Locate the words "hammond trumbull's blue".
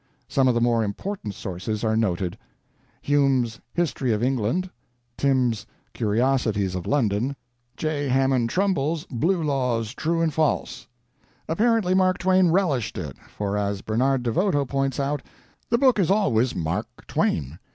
8.07-9.43